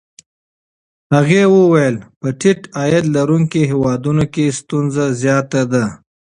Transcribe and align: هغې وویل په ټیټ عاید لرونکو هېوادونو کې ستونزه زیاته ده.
هغې 1.15 1.43
وویل 1.55 1.95
په 2.19 2.27
ټیټ 2.39 2.59
عاید 2.79 3.05
لرونکو 3.15 3.59
هېوادونو 3.71 4.23
کې 4.33 4.55
ستونزه 4.59 5.05
زیاته 5.21 5.61
ده. 5.71 5.85